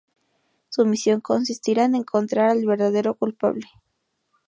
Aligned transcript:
Su 0.69 0.83
misión 0.83 1.21
consistirá 1.21 1.85
en 1.85 1.93
encontrar 1.93 2.49
al 2.49 2.65
verdadero 2.65 3.13
culpable. 3.13 3.67